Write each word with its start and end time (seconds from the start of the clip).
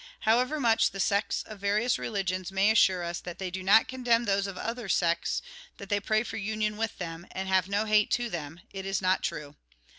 However 0.21 0.59
much 0.59 0.89
the 0.89 0.99
sects 0.99 1.43
of 1.43 1.59
various 1.59 1.99
religions 1.99 2.51
may 2.51 2.71
assure 2.71 3.03
us 3.03 3.19
that 3.19 3.37
they 3.37 3.51
do 3.51 3.61
not 3.61 3.87
condemn 3.87 4.25
those 4.25 4.47
of 4.47 4.57
other 4.57 4.89
sects, 4.89 5.43
that 5.77 5.89
they 5.89 5.99
pray 5.99 6.23
for 6.23 6.37
union 6.37 6.75
with 6.75 6.97
them, 6.97 7.27
and 7.33 7.47
have 7.47 7.69
no 7.69 7.85
hate 7.85 8.09
to 8.13 8.27
them, 8.27 8.61
it 8.73 8.87
is 8.87 8.99
not 8.99 9.21
true. 9.21 9.55